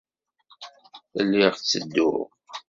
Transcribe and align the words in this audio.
Lliɣ 1.25 1.53
ttedduɣ. 1.55 2.15